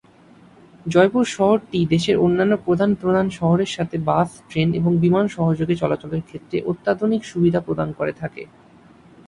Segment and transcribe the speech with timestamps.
[0.85, 6.57] জয়পুর শহরটি দেশের অন্যান্য প্রধান প্রধান শহরের সাথে বাস, ট্রেন এবং বিমান সহযোগে চলাচলের ক্ষেত্রে
[6.65, 8.43] অত্যাধুনিক সুবিধা প্রদান করে থাকে।